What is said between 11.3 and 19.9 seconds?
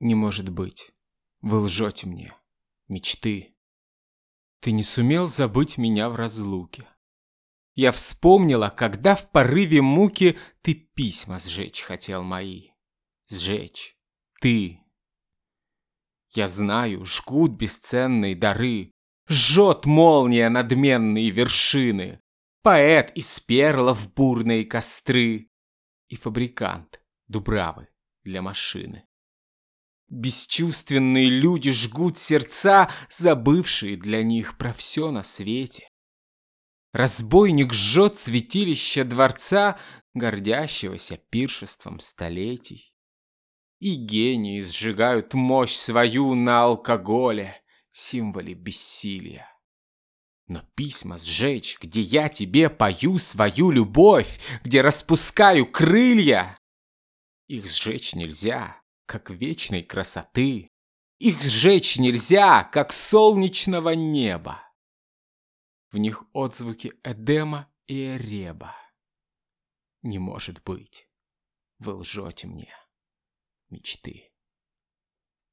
сжечь хотел мои. Сжечь. Ты. Я знаю, жгут бесценные дары, Жжет